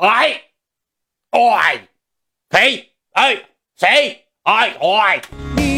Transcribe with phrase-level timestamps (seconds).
[0.00, 0.40] 哎，
[1.32, 1.86] 哎，
[2.50, 2.90] 谁？
[3.12, 3.36] 哎，
[3.76, 4.24] 谁？
[4.44, 5.20] 哎，哎，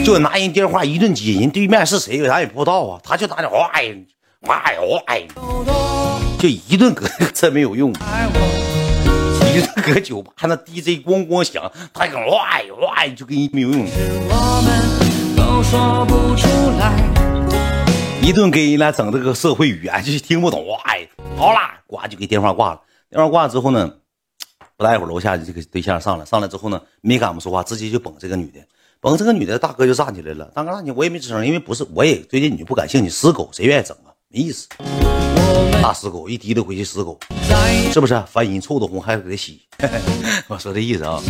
[0.05, 3.01] 就拿人电话一顿接，人对面是谁，咱也不知道啊。
[3.03, 3.93] 他就打电话，哎，
[4.43, 5.27] 哎，哎，
[6.39, 7.05] 就一顿搁，
[7.35, 7.91] 真没有用。
[7.91, 13.85] 一顿搁酒吧，那 DJ 咣咣响，他搁哇哇就跟没有用。
[18.23, 20.65] 一顿给人家整这个社会语言，就听不懂。
[20.85, 22.81] 哎，好啦，呱就给电话挂了。
[23.11, 23.93] 电话挂了之后呢，
[24.83, 28.59] 不大一会儿，楼下这个对象上来，上来之后呢，没敢我们说话，直接就崩这个女的，
[29.01, 30.45] 崩这个女的，大哥就站起来了。
[30.47, 33.09] 大哥站起，我也没吱声，因为不是，我也对这女的不感兴趣。
[33.09, 34.11] 死狗谁愿意整啊？
[34.27, 34.67] 没意思。
[35.81, 37.17] 大死狗一提溜回去，死狗
[37.93, 38.21] 是不是？
[38.27, 39.61] 烦人臭的红还给他洗。
[40.49, 41.21] 我说这意思啊。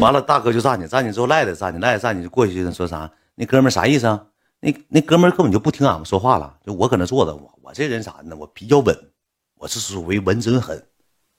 [0.00, 3.08] 完了，大哥就站起，站起之后赖着站起，赖着站起就过去说啥？
[3.36, 4.20] 那哥们啥意思啊？
[4.58, 8.34] 那那哥们根本就不听俺们说话了，就我搁那坐着，我我这人啥呢？
[8.36, 8.96] 我比较稳，
[9.58, 10.76] 我是属于稳真狠，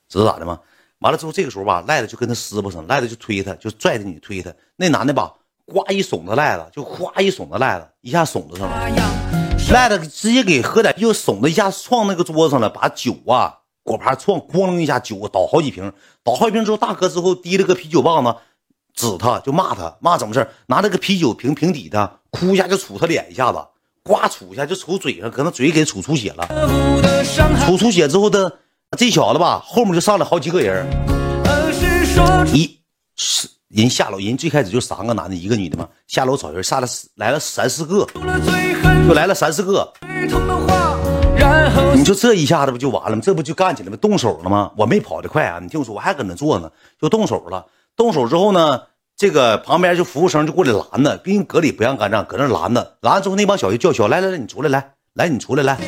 [0.08, 0.58] 知道咋的吗？
[1.02, 4.52] 完了之后，这个时候吧，赖子就跟他撕巴上，赖子就推他，就拽着你推他。
[4.76, 5.32] 那男的吧，
[5.66, 8.88] 呱一怂子赖子，就哗一怂子赖子，一下怂子上了，
[9.72, 18.34] 赖子直接给喝点又怂子一下撞那个桌子上了，把酒啊果盘撞咣啷一下，酒倒好几瓶，倒好几瓶之后，大哥之后提了个啤酒棒子。
[18.94, 23.58] 指他就骂他骂怎么事拿那个啤酒瓶瓶底的，哭一下就杵他脸一下子，
[24.04, 26.46] 呱杵一下就杵嘴上，搁那嘴给杵出血了。
[27.66, 28.58] 杵出血之后的
[28.98, 30.86] 这小子吧，后面就上来好几个人，
[32.52, 32.78] 一
[33.16, 35.88] 是人下楼，人最开始就三个男的，一个女的嘛。
[36.06, 38.06] 下楼找人下来来了三四个，
[39.08, 39.90] 就来了三四个。
[41.94, 43.22] 你说这一下子不就完了吗？
[43.24, 43.96] 这不就干起来吗？
[43.96, 44.70] 动手了吗？
[44.76, 46.70] 我没跑得快啊，你听我说，我还搁那坐呢，
[47.00, 47.66] 就动手了。
[47.96, 48.82] 动手之后呢，
[49.16, 52.98] 这个旁边就服务生就过来拦着，毕竟隔里不让干仗，搁那拦着。
[53.00, 55.78] 拦完之后，那帮小子叫嚣：“来来来，你出来，来来你出来，来。”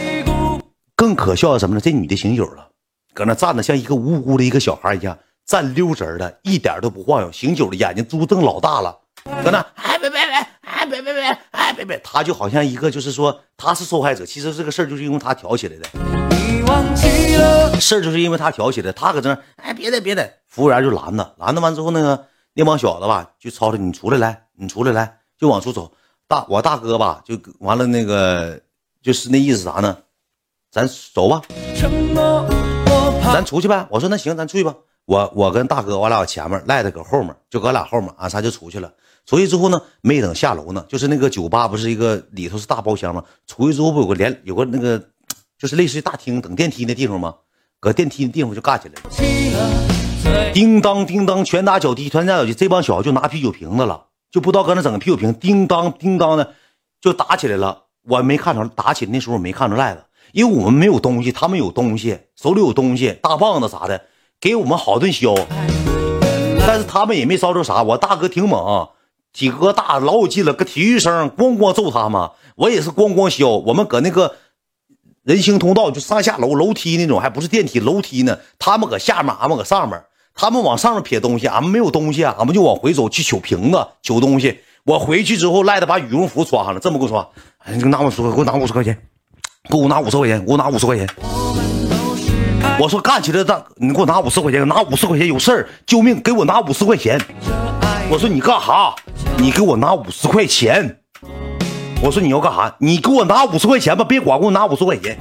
[0.96, 1.80] 更可笑的什么呢？
[1.80, 2.68] 这女的醒酒了，
[3.14, 7.30] 搁那站着像一个无辜的一个小孩一样，站溜直的，一点都不晃悠。
[7.30, 8.98] 醒酒的眼睛珠瞪老大了，
[9.44, 15.88] 搁那哎别别别哎别别别哎别别，他就好像一个就是说他是受害者，其实这个事儿就是因为他挑起来的。
[17.80, 20.28] 事儿就是因为他挑起来，他搁这哎别的别的。
[20.48, 25.92] 服务员就拦着，拦着完之后，那个那帮小子吧，就吵吵你出来来，你出来来，就往出走。
[26.26, 28.60] 大我大哥吧，就完了，那个
[29.02, 29.98] 就是那意思啥呢？
[30.72, 31.40] 咱走吧，
[33.32, 33.86] 咱出去呗。
[33.90, 34.74] 我说那行，咱出去吧。
[35.06, 38.90] 我我跟大哥，我俩前面赖子搁后面，就搁俩后面，俺仨就出去了。
[39.26, 43.22] 出去之后呢，没等下楼呢，就是那个酒吧不是一个里头是大包厢吗？
[43.46, 44.98] 出去之后不有个连有个那个，
[45.58, 47.34] 就是类似于大厅等电梯那地方吗？
[47.80, 50.52] 搁电梯的地方就干起来了。
[50.52, 56.54] 叮当叮当，拳打脚踢，拳打脚踢，这帮小子就拿啤酒瓶子了，就不知道搁那整个啤酒瓶，叮当叮当的
[57.00, 57.82] 就打起来了。
[58.06, 60.02] 我没看着打起来，那时候我没看着赖子，
[60.34, 64.02] 因为我们没有东西，他们有东西，手里有东西，大棒子啥的，
[64.40, 65.32] 给我们好顿削。
[66.66, 68.88] 但是他们也没烧着啥，我大哥挺猛，
[69.32, 73.48] 体格大，老有劲了，个体育生咣咣揍他们，我也是咣咣削。
[73.66, 74.34] 我们搁那个。
[75.22, 78.38] 人行通道就上下楼楼梯那种，还不是电梯楼梯呢。
[78.58, 79.98] 他们搁下面，俺们搁上面。
[80.34, 84.58] 他们往上面撇东西，俺们没有东西啊，俺们就往回走去取瓶子、取东西。
[84.84, 87.32] 我回去之后赖着把羽绒服穿上了，这么跟我说：“，
[87.72, 88.98] 你给我拿五十，给我拿五十块钱，
[89.70, 91.08] 给我拿五十块钱，给我拿五十块钱。”
[92.78, 97.18] 我说干起来的，你给我拿五十块钱，拿五十块钱有事儿，救命，给我拿五十块钱。
[98.10, 98.94] 我说你干哈？
[99.38, 100.98] 你给我拿五十块钱。
[102.02, 102.74] 我说你要干哈？
[102.78, 105.16] 你给我拿五十块钱吧，别管，给我拿五十块钱。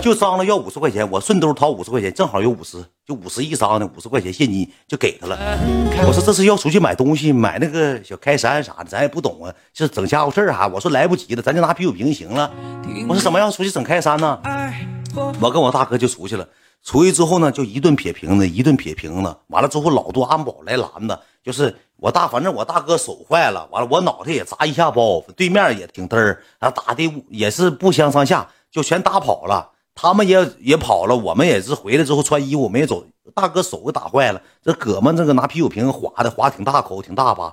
[0.00, 5.38] 就张罗要五十块钱，我顺兜掏五十块钱，正好有五十，就五十一张的五十块钱现金就给他了。
[6.06, 10.66] 我说这是要出去买东西，买那个小开山啥的，咱也不懂啊，就整家伙事儿哈。
[10.66, 12.50] 我说来不及了，咱就拿啤酒瓶就行了。
[13.08, 14.40] 我说怎么样出去整开山呢？
[15.40, 16.48] 我跟我大哥就出去了。
[16.82, 19.36] 出去之后呢，就一顿撇瓶子，一顿撇瓶子。
[19.48, 29.68] 完了之后，老多安保来拦的，就是我大，反正我大哥手坏了，完了我脑袋也砸一下包，对面也挺嘚儿，啊打的也是不相上下，就全打跑了。
[29.94, 33.04] 他们也也跑了，我们也是回来之后穿衣服，我们也走。
[33.34, 37.52] 大哥手给打坏了，这胳膊这个拿啤酒瓶划的，划挺大口，挺大把。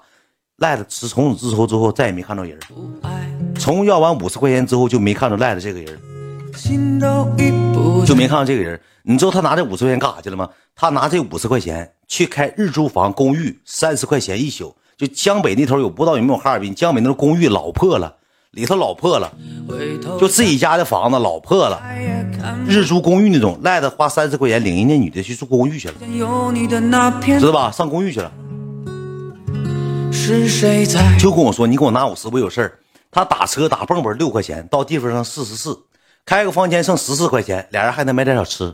[0.58, 2.60] 赖子自从此之后之后，再也没看到人。
[3.58, 6.00] 从要完五十块钱之后，就没看到赖子这个人。
[8.06, 10.50] 就没看到这个人，你知道他拿这五十块钱干啥去了吗？
[10.76, 14.76] 他拿这五十块钱去开日租房公寓，三十块钱一宿。
[14.98, 16.76] 就江北那头有不知道有没有哈尔滨？
[16.76, 18.18] 江北那头公寓老破了，
[18.52, 19.32] 里头老破了，
[20.20, 21.80] 就自己家的房子老破了，
[22.68, 25.94] 日租公寓那种，赖子花三十块钱领人家女的去住公寓去了，
[27.40, 27.70] 知道吧？
[27.70, 28.32] 上公寓去了。
[31.20, 32.80] 就跟我说，你给我拿五十，我有事儿。
[33.12, 35.78] 他打车打蹦蹦六块钱，到地方上四十四。
[36.26, 38.74] 开个房间剩十四块钱，俩人还能买点小吃，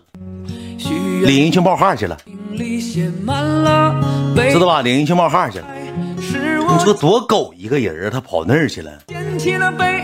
[0.78, 2.18] 领人去冒汗去了。
[2.58, 4.82] 知道吧？
[4.82, 5.68] 领人去冒汗去了。
[6.18, 8.10] 你说多狗一个人啊！
[8.12, 8.92] 他跑那儿去了。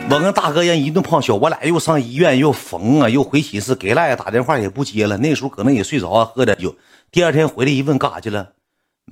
[0.09, 5.17] 我跟大哥人一顿胖削，我俩又上医院又缝啊，又回寝室给赖打电话也不接了。
[5.17, 6.75] 那时候可能也睡着啊，喝点酒。
[7.11, 8.49] 第二天回来一问，干啥去了？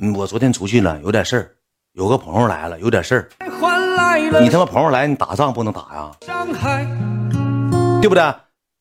[0.02, 1.52] 嗯，我昨天出去了，有点事儿，
[1.94, 3.30] 有个朋友来了，有点事儿。
[4.42, 6.12] 你他妈朋友来，你打仗不能打呀？
[8.02, 8.22] 对不对？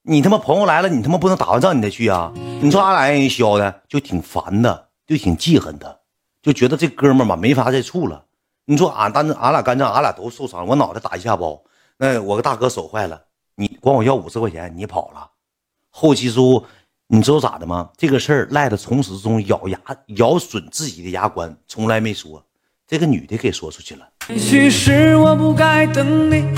[0.02, 2.32] 你他妈朋友来了，你他妈不能打完仗你再去啊？
[2.60, 6.00] 你说俺俩人削的就挺烦的，就挺记恨的，
[6.42, 8.24] 就觉得这哥们儿吧没法再处了。
[8.70, 11.62] 你说俺单俺俩干仗，俺俩都受伤，我脑袋打一下包，
[11.96, 13.22] 那我个大哥手坏了，
[13.54, 15.30] 你管我要五十块钱，你跑了，
[15.88, 16.66] 后期之后，
[17.06, 17.88] 你知道咋的吗？
[17.96, 19.80] 这个事儿赖的从始至终咬牙
[20.18, 22.44] 咬准自己的牙关，从来没说。
[22.86, 24.06] 这个女的给说出去了。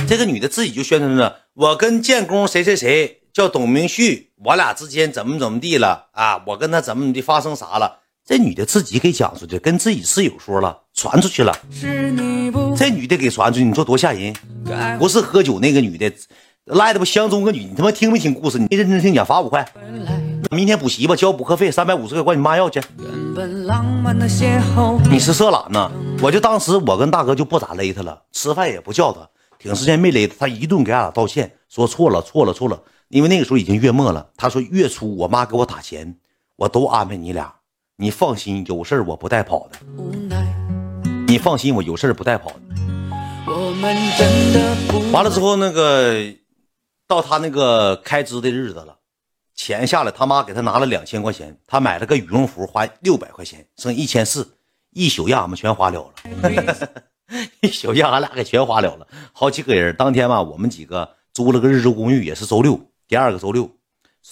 [0.08, 6.42] 这个女的自己就宣传着，我跟建工谁谁谁叫董明旭，我俩之间怎么怎么地了啊？
[6.48, 8.00] 我跟他怎么怎么地发生啥了？
[8.30, 11.52] 这女的自己给讲出去，跟自己室友说了，传出去了。
[11.82, 14.32] 这女的给传出去，你说多吓人？
[15.00, 16.12] 不是喝酒那个女的，
[16.66, 18.56] 赖的不相中个女，你他妈听没听故事？
[18.56, 19.68] 你没认真听讲，罚五块。
[20.52, 22.80] 明天补习吧，交补课费三百五十块，管你妈要去。
[25.10, 25.90] 你是色懒呢？
[26.22, 29.28] 我就当时我跟大哥就不咋勒他了，吃饭也不叫他，
[29.58, 32.80] 挺时间没勒他，他一顿给俺俩道歉，说错了错了错了。
[33.08, 36.14] 因为那个时候已经月末了，他说月初我妈给我打钱，
[36.54, 37.52] 我都安排你俩。
[38.00, 39.78] 你放心，有事我不带跑的。
[41.26, 42.56] 你放心，我有事不带跑的。
[45.12, 46.14] 完了之后，那个
[47.06, 48.96] 到他那个开支的日子了，
[49.54, 54.54] 钱下来，他妈给他拿了两千块钱，他买了个羽绒服，花六百块钱，剩一千四，
[54.92, 56.14] 一宿让俺们全花了了。
[57.60, 59.06] 一宿让俺俩给全花了了。
[59.34, 63.70] 好几个人，当天吧，我们几个租了个日租公寓，也是周六，第二个周六，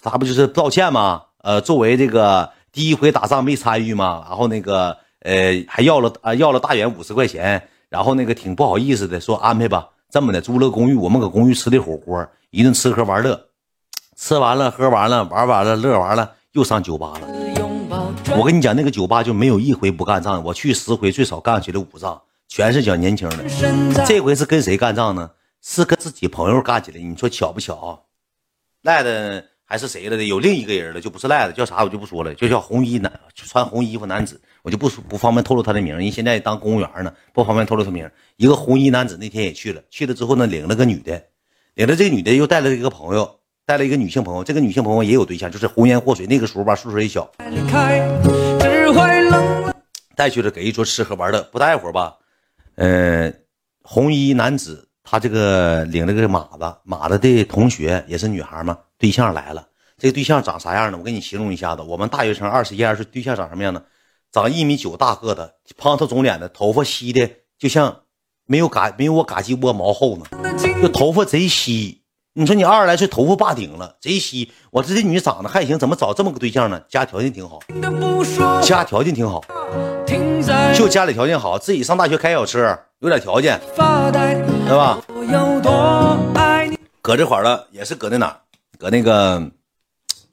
[0.00, 1.24] 他不就是道歉吗？
[1.42, 2.50] 呃，作为这个。
[2.72, 13.40] 第一回打仗没参与嘛，然后那个呃还要了啊要了大元五十块钱，然后那个挺不好意思的说安排吧，这么的租了公寓，我们搁公寓吃的火锅，一顿吃喝玩乐，
[14.16, 17.28] 吃完了喝完了玩完了乐完了又上酒吧了。
[18.36, 24.04] 我跟你讲那个酒吧就没有一回不干仗，我去十回最少干起来五仗，全是讲年轻的。
[24.06, 25.30] 这回是跟谁干仗呢？
[25.60, 28.04] 是跟自己朋友干起来，你说巧不巧？
[28.82, 29.44] 赖的。
[29.70, 30.24] 还是谁了的？
[30.24, 38.10] 有另一个人了，就不是赖子，叫啥我就不说了，就叫红衣男，穿红衣服男子，我就不说不方便透露他的名，人现在当公务员呢，不方便透露他名。
[38.36, 41.22] 一个红衣男子那天也去了，去了之后呢，领了个女的，
[41.74, 46.26] 领了这个女的又带了一个朋友，带了一个女性朋友，这个女性朋友也有对象，就是红颜祸水。
[46.26, 47.30] 那个时候吧，岁数也小，
[50.16, 52.16] 带去了给一桌吃喝玩乐，不大会儿吧，
[52.76, 53.30] 呃，
[53.82, 58.78] 红衣男子他这个领了个马子，马子的同学也是女孩嘛。
[58.98, 60.98] 对象来了，这个对象长啥样呢？
[60.98, 61.82] 我给你形容一下子。
[61.82, 63.82] 我们大学生二十一二岁，对象长什么样呢？
[64.32, 68.00] 长一米九大个的，胖头肿脸的，头发稀的就像
[68.44, 70.24] 没有嘎没有我嘎鸡窝毛厚呢，
[70.82, 72.02] 就头发贼稀。
[72.34, 74.52] 你说你二十来岁，头发霸顶了，贼稀。
[74.70, 76.80] 我这这女长得还行，怎么找这么个对象呢？
[76.88, 77.58] 家条件挺好，
[78.62, 79.42] 家条件挺好，
[80.76, 85.00] 就家里条件好，自己上大学开小车，有点条件，对吧？
[87.00, 88.36] 搁这块了，也是搁那哪？
[88.78, 89.50] 搁那个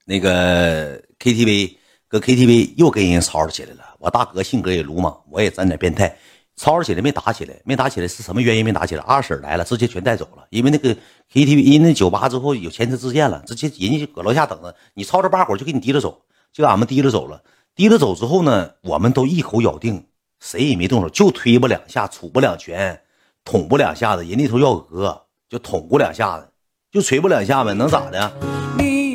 [0.05, 1.77] 那个 KTV，
[2.07, 3.95] 搁 KTV 又跟人吵吵起来了。
[3.97, 6.15] 我大哥性格也鲁莽，我也沾点变态，
[6.55, 9.01] 吵吵起来没打起来，没打起来是什么原因没打起来？
[9.01, 10.45] 二婶来了，直接全带走了。
[10.51, 10.95] 因为那个
[11.33, 16.21] KTV，人那酒吧之后有前车之鉴了，直接人家就搁楼下等着，你吵吵把火就给你提着走，
[16.53, 17.41] 就俺们提着走了。
[17.75, 20.05] 提着走之后呢，我们都一口咬定，
[20.39, 23.01] 谁也没动手，就推不两下，杵不两拳，
[23.43, 26.47] 捅不两下子，人那头要讹，就捅过两下子。
[26.95, 28.31] 就捶不两下呗，能咋的？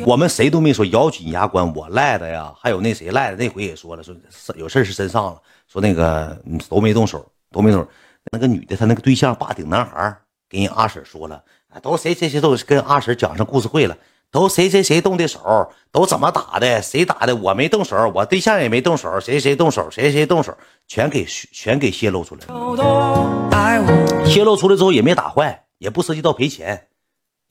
[0.05, 1.73] 我们谁都没说，咬紧牙关。
[1.73, 4.15] 我赖的呀，还有那谁赖的，那回也说了，说
[4.55, 7.87] 有事是真上了，说那个都没动手，都没动手。
[8.31, 10.15] 那个女的，她那个对象霸顶男孩，
[10.47, 11.41] 给人阿婶说了，
[11.81, 13.97] 都谁谁谁都跟阿婶讲上故事会了，
[14.29, 20.55] 都谁谁谁动的手，都怎么打的，谁打的，我没动手，我对象也没动手，谁谁动手，谁谁动手，
[20.87, 22.41] 全给全给泄露出来。
[24.23, 26.89] 泄露出来之后也没打坏，也不涉及到赔钱。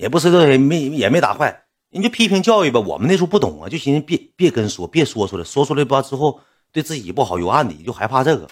[0.00, 2.80] 也不知道也没也没打坏，人就批评教育吧。
[2.80, 6.40] 我们那时候不懂啊，就寻思别别跟说，别说出来，说出来吧之后
[6.72, 8.48] 对自己不好，有案底，就害怕这个。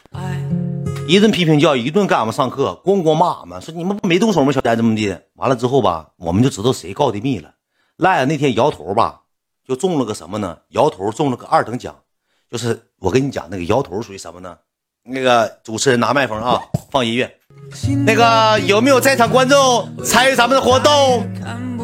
[1.09, 4.53] 一顿批评教育，一顿跟俺们上课，咣咣骂俺们，说你们没动手吗？
[4.53, 5.19] 小呆这么地。
[5.37, 7.55] 完了之后吧，我们就知道谁告的密了。
[7.97, 9.23] 赖那天摇头吧，
[9.67, 10.59] 就中了个什么呢？
[10.69, 11.97] 摇头中了个二等奖，
[12.51, 14.59] 就是我跟你讲那个摇头属于什么呢？
[15.03, 17.39] 那个主持人拿麦克风啊，放音乐。
[18.05, 21.27] 那个有没有在场观众参与咱们的活动？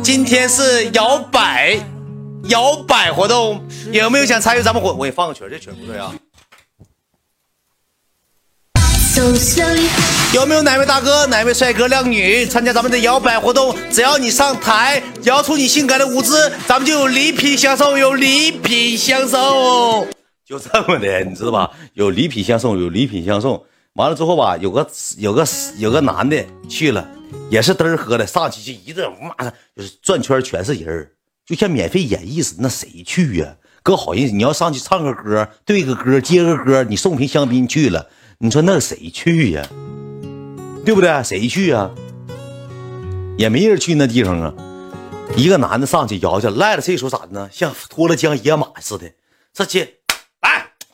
[0.02, 1.78] 今天是摇摆，
[2.49, 4.92] 摇摆活动，有没有想参与咱们活？
[4.92, 6.12] 我给你放个曲，这曲不对啊。
[10.35, 13.75] 有没有哪位大哥、哪位帅哥、靓女参加咱们的摇摆活动？
[13.90, 20.06] 只要你上台摇出你性感的舞姿，咱们就有礼品相送，有礼品相送。
[20.44, 21.71] 就这么的，你知道吧？
[21.94, 23.64] 有礼品相送，有礼品相送。
[23.94, 25.46] 完了之后吧，有个有个
[25.76, 27.08] 有个男的去了，
[27.48, 31.12] 也是嘚儿喝的，上去就一顿骂，就是转圈全是人
[31.46, 32.62] 就像免费演艺似的。
[32.62, 33.56] 那谁去呀？
[33.84, 38.08] 哥好意思，你要上去唱个歌，对个歌，接个歌，你送瓶香槟去了，
[38.38, 39.64] 你说那谁去呀？
[40.84, 41.22] 对不对？
[41.22, 41.88] 谁去呀？
[43.38, 44.52] 也没人去那地方啊。
[45.36, 47.48] 一个男的上去摇去，赖了这手咋的呢？
[47.52, 49.12] 像脱了缰野马似的，
[49.52, 49.98] 这去。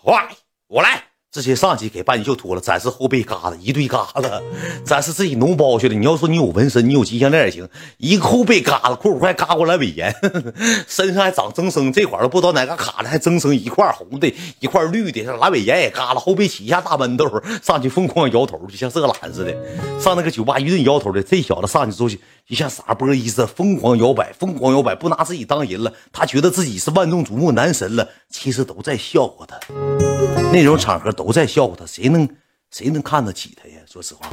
[0.02, 0.28] 哇，
[0.66, 1.10] 我来。
[1.33, 4.43] 直接上去给半截袖脱了，展示后背疙瘩一堆疙瘩，
[4.85, 5.95] 展示自己脓包去了。
[5.95, 7.69] 你要说你有纹身，你有金项链也行。
[7.99, 10.13] 一个后背疙瘩，裤快嘎过来尾炎，
[10.89, 19.55] 身上还长增生，这块都不知道哪个卡的，还增生一块红的，一块绿的，阑尾炎也嘎了，后背起一下大闷痘，上去疯狂摇头，就像色懒似的。
[20.01, 25.93] 上那个酒吧一顿摇头的，这小子上去之后就像傻波一似的，疯狂摇摆，疯狂摇摆，不拿自己当人了。
[26.13, 29.57] 他觉得自己是万众瞩目男神了，其实都在笑话他。
[30.52, 31.11] 那种场合。
[31.12, 32.28] 都在笑话他，谁能
[32.71, 33.76] 谁能看得起他呀？
[33.87, 34.28] 说实话，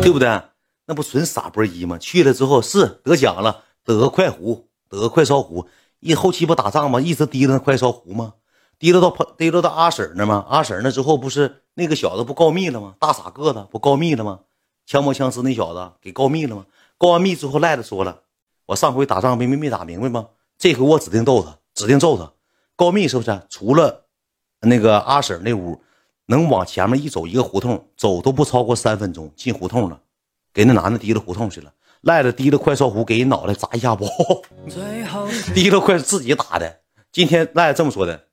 [0.00, 0.40] 对不对？
[0.86, 1.96] 那不纯傻波一吗？
[1.98, 5.66] 去了之后是得奖了，得个快壶，得个快烧壶。
[6.00, 7.00] 一后期不打仗吗？
[7.00, 8.34] 一直提着那快烧壶吗？
[8.78, 10.44] 提溜到提溜到阿婶那吗？
[10.48, 12.94] 阿婶那之后不是那个小子不告密了吗？
[12.98, 14.40] 大傻个子不告密了吗？
[14.84, 16.66] 枪模枪尸那小子给告密了吗？
[16.98, 18.20] 告完密之后，赖子说了，
[18.66, 20.26] 我上回打仗没没没打明白吗？
[20.58, 22.30] 这回我指定揍他，指定揍他。
[22.76, 23.42] 告密是不是？
[23.48, 24.03] 除了。
[24.64, 25.80] 那个阿婶那屋，
[26.26, 30.00] 能往前面一走一个胡同，走都不超过三分钟，进胡同了，
[30.52, 34.06] 给那男的提了胡同去了，赖着提了快烧壶给人脑袋砸一下包，
[35.54, 36.80] 提了快自己打的。
[37.12, 38.24] 今天赖子这么说的，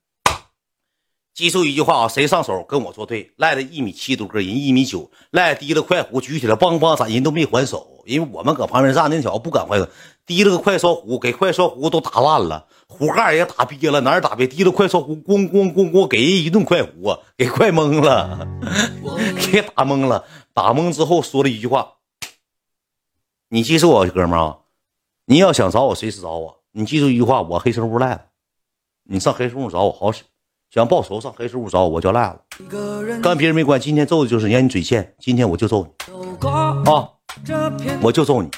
[1.34, 3.32] 记住一句话啊，谁上手跟我作对。
[3.36, 9.88] 赖的一米七多个人一米九，赖提了快壶举起来，梆梆砸，人都没还手，因为我们搁旁边站，那小子不敢还手，
[10.26, 12.66] 提了个快烧壶，给快烧壶都打烂了。
[12.86, 14.46] 壶盖也打瘪了，哪儿打瘪？
[14.46, 18.46] 提了快烧壶，咣咣咣咣，给人一顿快壶，给快懵了，
[19.50, 20.26] 给打懵了。
[20.52, 21.94] 打懵之后说了一句话
[23.48, 24.58] ：“你记住我哥们啊，
[25.24, 26.60] 你要想找我，随时找我。
[26.72, 28.20] 你记住一句话，我黑社会赖子，
[29.04, 30.24] 你上黑社会找我好使。
[30.72, 32.64] 想报仇上黑社会找我，我叫赖子，
[33.20, 33.78] 跟别人没关。
[33.78, 35.90] 今天揍的就是让你嘴欠，今天我就揍你
[36.48, 37.10] 啊，
[38.00, 38.48] 我就揍你。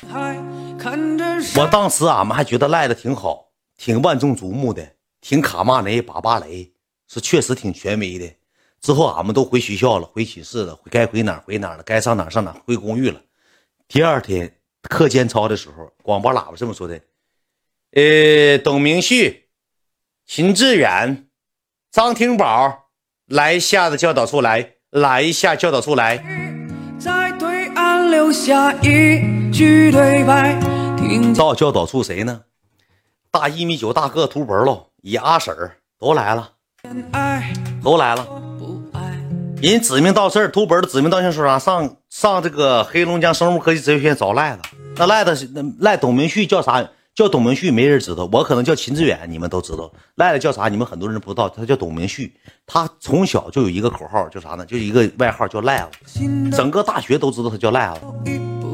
[1.56, 4.88] 我当时俺们还觉得赖的挺好。”挺万众瞩目的，
[5.20, 6.72] 挺卡骂雷把把雷，
[7.08, 8.32] 是确实挺权威的。
[8.80, 13.20] 之后俺们都回学校了，回寝室了，该回哪回哪了，该上哪上哪，回公寓了。
[13.88, 17.00] 第二天课间操的时候，广播喇叭这么说的
[17.90, 19.48] ：“呃，董明旭、
[20.24, 21.26] 秦志远、
[21.94, 22.86] 张廷宝，
[23.28, 26.16] 来下子教导处来，来一下教导处来。”
[26.98, 30.58] 在对岸留下一句对白。
[31.36, 32.40] 到教导处谁呢？
[33.30, 36.50] 大一米九大个秃脖喽，以阿婶儿都来了，
[37.80, 38.26] 都来了。
[39.62, 41.60] 人指名道姓，秃脖的指名道姓说啥？
[41.60, 44.62] 上上这个黑龙江生物科技职业学院找赖子。
[44.96, 46.84] 那赖子那赖董明旭叫啥？
[47.14, 48.28] 叫董明旭，没人知道。
[48.32, 49.88] 我可能叫秦志远，你们都知道。
[50.16, 50.68] 赖子叫啥？
[50.68, 52.34] 你们很多人不知道，他叫董明旭。
[52.66, 54.66] 他从小就有一个口号，叫啥呢？
[54.66, 56.20] 就一个外号叫赖子。
[56.50, 58.00] 整个大学都知道他叫赖子。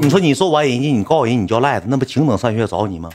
[0.01, 3.11] 你说你说完人家，你告诉人你叫赖子，那不情等上学找你吗？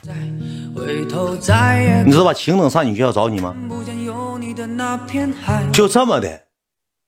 [2.06, 2.32] 你知道吧？
[2.32, 3.56] 情等上你学校找你吗？
[5.74, 6.44] 就这么的，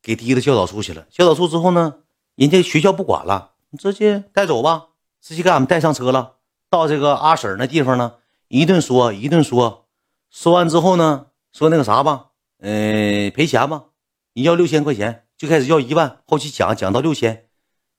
[0.01, 1.05] 给提到教导处去了。
[1.11, 1.93] 教导处之后呢，
[2.35, 4.85] 人家学校不管了，你直接带走吧，
[5.21, 6.36] 直接给俺们带上车了。
[6.69, 8.13] 到这个阿婶那地方呢，
[8.49, 9.85] 一顿说，一顿说，
[10.29, 12.27] 说完之后呢，说那个啥吧，
[12.59, 13.85] 嗯，赔钱吧，
[14.33, 17.45] 你要六千块钱，就开始要一万，后期讲讲到六千，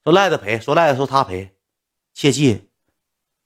[0.04, 1.54] 说赖子赔，说赖子说他赔，
[2.14, 2.68] 切记，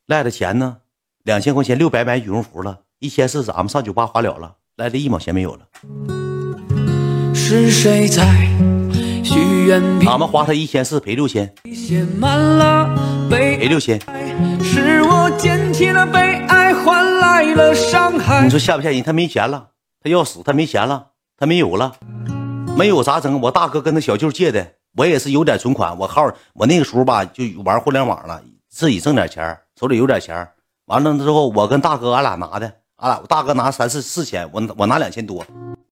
[0.07, 0.79] 赖的钱呢？
[1.23, 5.69] 两千块钱，六百买羽绒服了，一千四，咱们上酒吧花了了，赖的一毛钱没有了。
[7.33, 8.25] 是谁在
[9.23, 9.81] 许愿？
[10.05, 11.55] 俺们花他一千四，赔六千，
[13.31, 14.00] 赔六千。
[14.62, 16.18] 是我捡起了悲
[16.49, 18.44] 哀换来了伤害。
[18.44, 19.02] 你说吓不吓人？
[19.02, 19.68] 他没钱了，
[20.00, 21.92] 他要死，他没钱了，他没有了，
[22.76, 23.40] 没有咋整？
[23.40, 30.49] 我大哥跟他小舅借的，我也是有点存款，我号我那个时候吧就玩互联网了，自己挣点钱，手里有点钱。
[30.87, 35.44] 完了之后，我跟大哥俺俩拿的，俺俩大哥拿三四四千，我我拿两千多。